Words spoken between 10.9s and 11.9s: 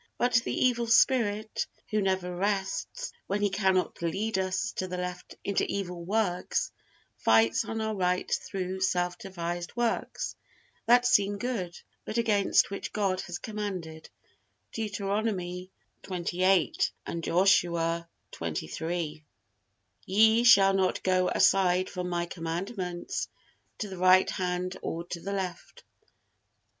seem good,